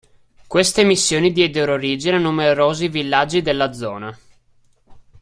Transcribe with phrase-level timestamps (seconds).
[0.47, 4.19] Queste missioni diedero origine a numerosi villaggi della zona.